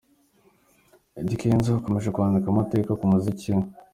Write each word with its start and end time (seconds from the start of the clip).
Eddy 1.19 1.35
Kenzo 1.39 1.71
akomeje 1.79 2.09
kwandika 2.15 2.47
amateka 2.49 2.89
mu 2.99 3.05
muziki 3.11 3.49
we. 3.57 3.63